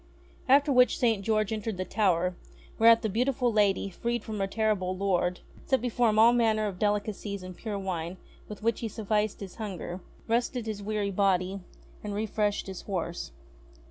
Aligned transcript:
After 0.49 0.73
which 0.73 0.97
St. 0.97 1.23
George 1.23 1.53
entered 1.53 1.77
the 1.77 1.85
tower; 1.85 2.35
whereat 2.79 3.03
the 3.03 3.07
beautiful 3.07 3.53
lady, 3.53 3.91
freed 3.91 4.23
from 4.23 4.39
her 4.39 4.47
terrible 4.47 4.97
lord, 4.97 5.41
set 5.67 5.79
before 5.79 6.09
him 6.09 6.17
all 6.17 6.33
manner 6.33 6.65
of 6.65 6.79
delicacies 6.79 7.43
and 7.43 7.55
pure 7.55 7.77
wine 7.77 8.17
with 8.49 8.63
which 8.63 8.79
he 8.79 8.87
suflRced 8.87 9.41
his 9.41 9.57
hunger, 9.57 9.99
rested 10.27 10.65
his 10.65 10.81
weary 10.81 11.11
body, 11.11 11.59
and 12.03 12.15
refreshed 12.15 12.65
his 12.65 12.81
horse. 12.81 13.29